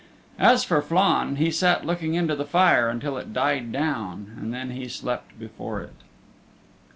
[0.39, 4.71] As for Flann, he sat looking into the fire until it died down, and then
[4.71, 5.93] he slept before it.